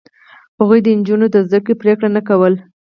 [0.59, 2.57] هغوی د نجونو د زده کړو پرېکړه نه کوله.